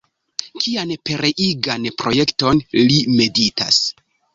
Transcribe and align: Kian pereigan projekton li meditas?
Kian 0.63 0.93
pereigan 1.11 1.87
projekton 2.03 2.67
li 2.83 3.01
meditas? 3.15 3.85